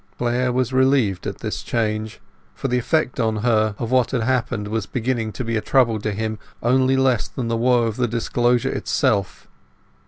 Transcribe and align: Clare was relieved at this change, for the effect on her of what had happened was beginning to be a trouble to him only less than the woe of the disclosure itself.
Clare 0.17 0.51
was 0.51 0.73
relieved 0.73 1.27
at 1.27 1.41
this 1.41 1.61
change, 1.61 2.21
for 2.55 2.67
the 2.67 2.79
effect 2.79 3.19
on 3.19 3.35
her 3.45 3.75
of 3.77 3.91
what 3.91 4.09
had 4.09 4.23
happened 4.23 4.67
was 4.67 4.87
beginning 4.87 5.31
to 5.33 5.43
be 5.43 5.55
a 5.55 5.61
trouble 5.61 5.99
to 5.99 6.11
him 6.11 6.39
only 6.63 6.97
less 6.97 7.27
than 7.27 7.49
the 7.49 7.55
woe 7.55 7.83
of 7.83 7.97
the 7.97 8.07
disclosure 8.07 8.71
itself. 8.73 9.47